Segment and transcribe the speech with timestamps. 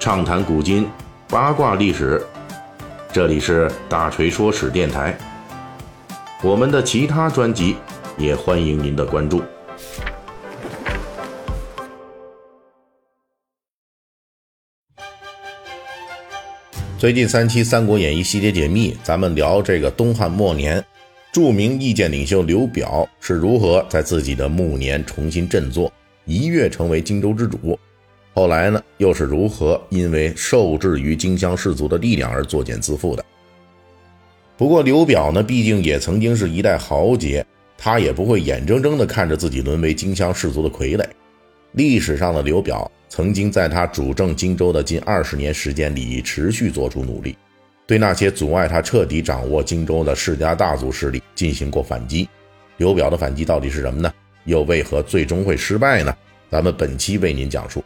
[0.00, 0.88] 畅谈古今，
[1.28, 2.24] 八卦历史。
[3.12, 5.14] 这里是大锤说史电台。
[6.42, 7.76] 我们的其他专辑
[8.16, 9.42] 也欢迎您的关注。
[16.98, 20.82] 最近三期《三国演义》系列解密，咱们聊这个东汉末年，
[21.30, 25.92] 著名意见领袖刘表是如何在自己的暮年重新振作，
[26.24, 27.78] 一跃成为荆州之主。
[28.40, 33.22] 后来呢，又是如何因为受制于荆襄士族的力量而作茧自缚的？
[34.56, 37.44] 不过刘表呢，毕竟也曾经是一代豪杰，
[37.76, 41.04] 他也不会眼睁睁地看着自己沦为荆襄士族的傀儡。
[41.72, 47.36] 历史上的刘表曾经在他主政荆州的近二十年时间里，持续做出努力，
[47.86, 52.26] 对那些阻碍他彻底掌握荆州的世家大族势力进行过反击。
[52.78, 54.10] 刘表的反击到底是什么呢？
[54.46, 56.16] 又为何最终会失败呢？
[56.50, 57.84] 咱们本期为您讲述。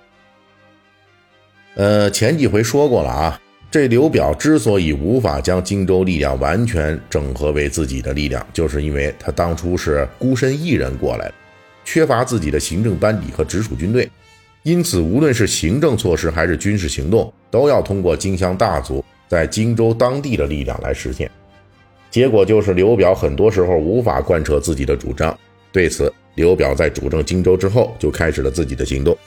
[1.77, 11.35] 呃，前几回说过了啊，这刘表之所以无法将荆州力量完全整合为自己的力量，就是因为他当初是孤身一人过来的，
[11.85, 14.09] 缺乏自己的行政班底和直属军队，
[14.63, 21.29] 因此无论是行政措施还是军事行动，都要通过荆襄大族在荆州当地的力量来实现。
[22.09, 25.37] 结果就是刘表很多时候无法贯彻自己的主张。
[25.73, 29.19] 对此，刘表在主政荆州之后，就开始了自己的行动。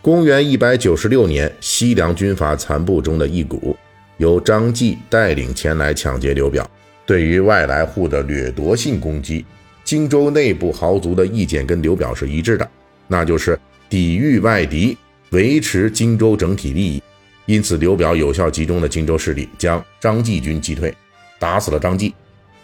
[0.00, 3.76] 公元一百九十六年，西凉军阀残部中的一股，
[4.18, 6.68] 由张继带领前来抢劫刘表。
[7.04, 9.44] 对于外来户的掠夺性攻击，
[9.82, 12.70] 荆州内部豪族的意见跟刘表是一致的，
[13.08, 13.58] 那就是
[13.90, 14.96] 抵御外敌，
[15.30, 17.02] 维持荆州整体利益。
[17.46, 20.94] 因此，刘表有效集中了荆州势力，将张继军击退，
[21.40, 22.14] 打死了张继。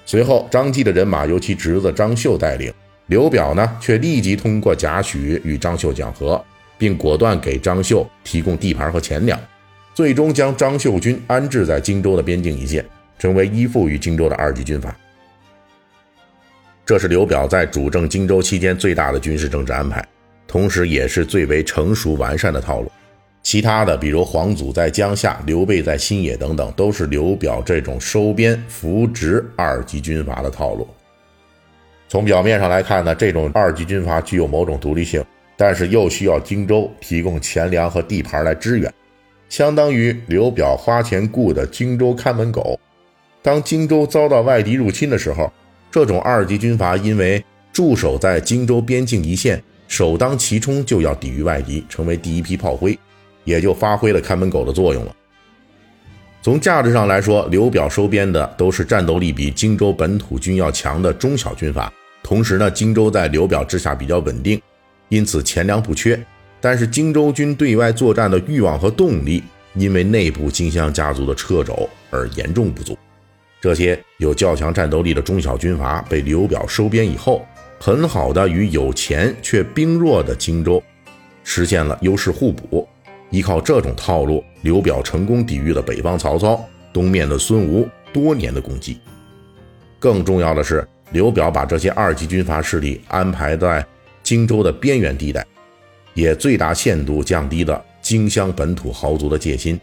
[0.06, 2.72] 随后，张继的人马由其侄子张绣带领，
[3.06, 6.42] 刘表呢，却立即通过贾诩与张绣讲和。
[6.78, 9.38] 并果断给张绣提供地盘和钱粮，
[9.94, 12.84] 最终将张绣军安置在荆州的边境一线，
[13.18, 14.94] 成为依附于荆州的二级军阀。
[16.86, 20.06] 这是刘表在主政荆州期间最大的军事政治安排，
[20.46, 22.92] 同时也是最为成熟完善的套路。
[23.42, 30.88] 其他的，比如黄祖在江夏、刘备在新野等等，都是刘表这种收编扶植二级军阀的套路。
[32.08, 35.22] 从表面上来看呢，这种二级军阀具有某种独立性。
[35.56, 38.92] 但是又需要荆州提供钱粮和地盘来支援，
[39.48, 42.78] 相当于刘表花钱雇的荆州看门狗。
[43.40, 45.52] 当荆州遭到外敌入侵的时候，
[45.90, 52.98] 这种二级军阀因为驻守在荆州边境一线，首当其冲就要抵御外敌，成为第一批炮灰，
[53.44, 55.14] 也就发挥了看门狗的作用了。
[56.42, 61.92] 从价值上来说，刘表收编的都是战斗力比荆州本土军要强的中小军阀，
[62.22, 64.60] 同时呢，荆州在刘表之下比较稳定。
[65.14, 66.20] 因此钱粮不缺，
[66.60, 69.40] 但是荆州军对外作战的欲望和动力，
[69.74, 72.98] 因为内部荆襄家族的掣肘而严重不足。
[73.60, 77.46] 这些有较强战斗力的中小军阀被刘表收编以后，
[77.78, 80.82] 很好的与有钱却兵弱的荆州
[81.44, 82.84] 实现了优势互补。
[83.30, 86.60] 依靠这种套路，刘表成功抵御了北方曹操、
[86.92, 88.98] 东面的孙吴多年的攻击。
[90.00, 93.86] 更重要的是，刘表把这些二级军阀势力安排在。
[94.24, 95.46] 荆州的边缘地带，
[96.14, 99.78] 也最大限度降低了荆襄本土豪族的戒心。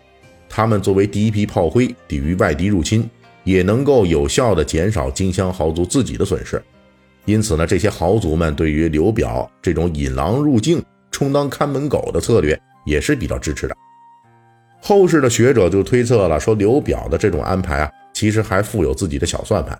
[0.49, 3.09] 他们作为第一批炮灰，抵御外敌入侵，
[3.45, 6.61] 也能够有效地减少荆襄豪族自己的损失。
[7.25, 13.75] 因此呢，这些豪族们对于刘表这种引狼入境、充当看门狗的策略也是比较支持的。
[14.81, 19.79] 后世的学者就推测了，说刘表的这种安排啊，其实还附有自己的小算盘。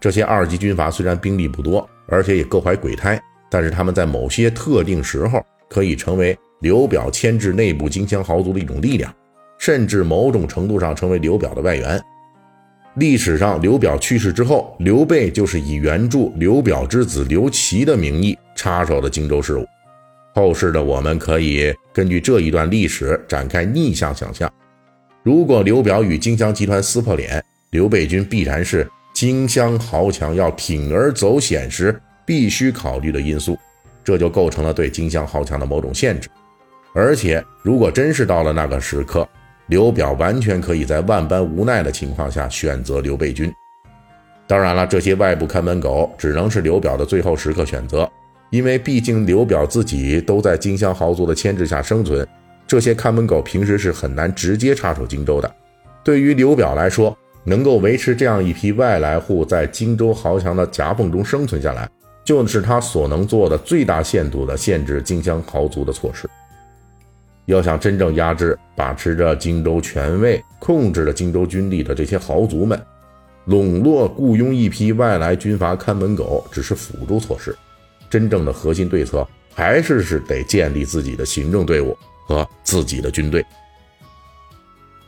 [0.00, 3.22] 这些二级军阀虽然兵力不多，而且也各怀鬼胎。
[3.52, 9.14] 但是他们在某些特定时候可以成为刘表牵制内部荆襄豪族的一种力量，
[9.58, 12.00] 甚至某种程度上成为刘表的外援。
[12.94, 19.66] 历史上，刘表去世之后，刘备就是以援助刘表之子刘琦的名义插手了荆州事务。
[20.34, 24.50] 后世的我们可以根据这一段历史展开逆向想象：
[25.22, 32.00] 如果刘表与荆襄集团撕破脸，刘备军必然是荆襄豪强要铤而走险时。
[32.24, 33.58] 必须考虑的因素，
[34.04, 36.28] 这就构成了对荆襄豪强的某种限制。
[36.94, 39.26] 而且，如果真是到了那个时刻，
[39.68, 43.52] 刘表完全可以在万般无奈的情况下选择刘备军。
[44.46, 48.06] 当然了，这些外部看门狗只能是刘表的最后时刻选择，
[48.50, 52.26] 因为毕竟刘表自己都在荆襄豪族的牵制下生存，
[52.66, 55.50] 这些看门狗平时是很难直接插手荆州的。
[56.04, 61.88] 对于刘表来说，能够维持这样一批外来户在荆州豪强的夹缝中生存下来。
[62.24, 66.28] 就是他所能做的最大限度的限制荆襄豪族的措施。
[67.46, 72.80] 要想真正压制把持着荆州权位、控制着荆州军力的这些豪族们，
[73.46, 77.54] 笼络、雇佣一批外来军阀看门狗只是辅助措施，
[78.08, 81.98] 真正的核心对策还是是得建立自己的行政队伍
[82.28, 83.44] 和自己的军队。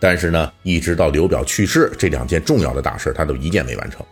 [0.00, 4.04] 但是呢，一直到刘表去世，这两件重要的大事他都一件没完成。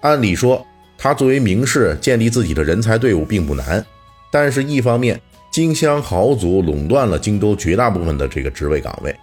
[0.00, 0.64] 按理说，
[1.04, 3.84] 他作为名士建立自己的人才队伍并不难，
[4.30, 5.20] 但是，一方面，
[5.50, 9.14] 荆襄豪族垄断了荆州绝大部分的这个职位岗位，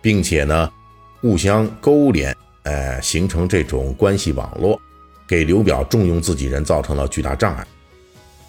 [0.00, 0.72] 并且呢，
[1.20, 4.80] 互相勾连，呃，形成这种关系网络，
[5.28, 7.66] 给刘表重用自己人造成了巨大障碍。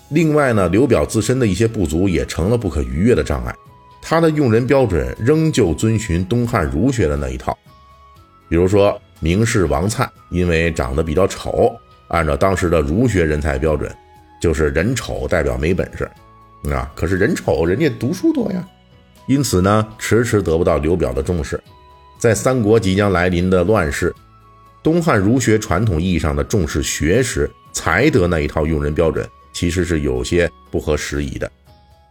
[0.08, 3.54] 另外呢，刘表自身的一些不足也成了不可逾越的障碍，
[4.02, 7.54] 他的用人标准仍旧遵循东汉儒学的那一套，
[8.48, 8.98] 比如说。
[9.20, 11.76] 名士王粲因为长得比较丑，
[12.10, 13.94] 按照当时的儒学人才标准，
[14.42, 16.10] 就是人丑代表没本事，
[16.72, 18.68] 啊，可是人丑人家读书多呀，
[19.28, 21.60] 因此呢，迟迟得不到刘表的重视。
[22.18, 24.14] 在三国即将来临的乱世，
[24.82, 31.52] 东汉儒学传统意义上的重视学识、才德那一套用人标准，其实是有些不合时宜的。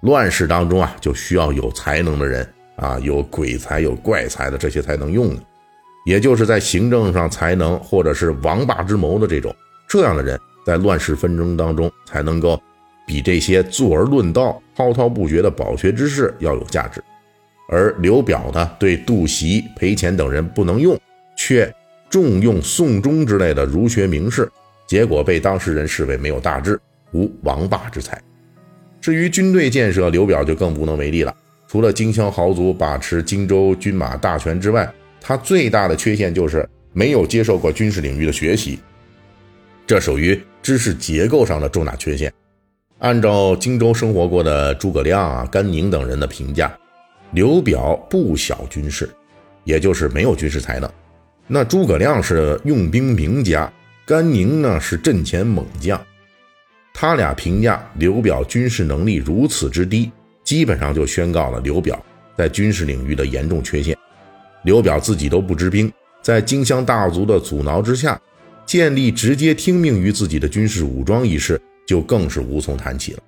[0.02, 5.42] 乱世当中啊，就需要有才能的人啊，有鬼才、有怪才的这些才能用的。
[6.04, 9.52] 也就是在行政上才能，或者是王霸之谋的这种
[9.88, 12.60] 这样的人，在乱世纷争当中才能够
[13.06, 17.02] 比这些坐而论道、滔滔不绝的饱学之士要有价值。
[17.68, 20.98] 而刘表呢，对杜袭、裴潜等人不能用，
[21.36, 21.72] 却
[22.08, 24.48] 重用宋忠之类的儒学名士，
[24.86, 26.78] 结果被当事人视为没有大志、
[27.12, 28.20] 无王霸之才。
[29.00, 31.34] 至于军队建设，刘表就更无能为力了。
[31.68, 34.88] 除了荆襄豪族把持荆州军马大权之外，
[35.20, 38.78] 他最大的缺陷就是没有接受过军事领域的学习，
[39.86, 42.32] 这属于知识结构上的重大缺陷。
[42.98, 46.76] 按照荆州生活过的诸葛亮啊、甘宁等人的评价，
[47.32, 49.08] 刘表不晓军事，
[49.62, 50.90] 也就是没有军事才能。
[51.46, 53.72] 那诸葛亮是用兵名家，
[54.04, 56.00] 甘宁呢是阵前猛将，
[56.92, 60.10] 他俩评价刘表军事能力如此之低，
[60.42, 62.04] 基本上就宣告了刘表
[62.36, 63.96] 在军事领域的严重缺陷。
[64.64, 65.92] 刘表自己都不知兵，
[66.22, 68.20] 在荆襄大族的阻挠之下，
[68.66, 73.20] 建立直接听命于自己的军事武装一事，就更是无从谈起了。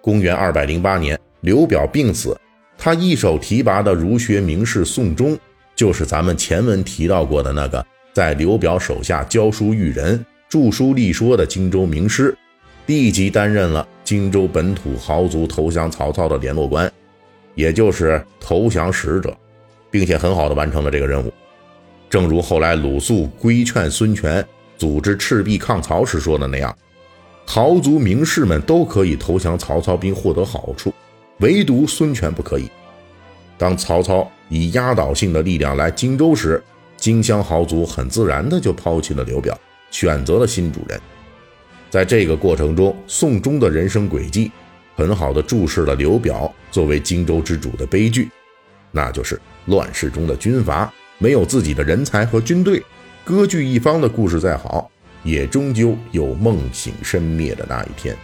[0.00, 2.36] 公元二百零八年，刘表病死，
[2.76, 5.38] 他一手提拔的儒学名士宋忠，
[5.76, 12.36] 就是咱们前文提到过的那个在刘表手下教书育人、著书立说的荆州名师，
[12.86, 16.90] 立即担任了荆州本土豪族投降曹操的联络官，
[17.54, 19.36] 也就是投降使者。
[19.90, 21.32] 并且很好的完成了这个任务，
[22.10, 24.44] 正如后来鲁肃规劝孙权
[24.76, 26.74] 组织赤壁抗曹时说的那样，
[27.46, 30.92] 豪族名士们都可以投降曹操并获得好处，
[31.40, 32.70] 唯独孙权不可以。
[33.58, 36.62] 当曹操以压倒性的力量来荆州时，
[36.96, 39.58] 荆襄豪族很自然的就抛弃了刘表，
[39.90, 41.00] 选择了新主人。
[41.90, 44.50] 在这个过程中，宋忠的人生轨迹
[44.96, 48.30] 很好的注释了刘表作为荆州之主的悲剧，
[48.92, 49.38] 那就是。
[49.66, 52.82] 乱世中的军阀没有自己的人才和军队，
[53.24, 54.90] 割据一方的故事再好，
[55.22, 58.16] 也终究有梦醒身灭的那一天。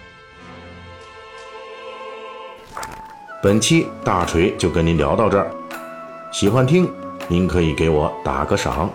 [3.42, 5.50] 本期大锤就跟您聊到这儿，
[6.32, 6.90] 喜欢听
[7.28, 8.90] 您可以给我打个赏。